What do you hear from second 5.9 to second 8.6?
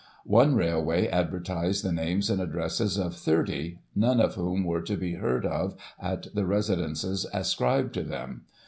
at the residences ascribed to them.